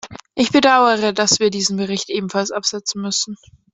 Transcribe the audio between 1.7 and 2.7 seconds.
Bericht ebenfalls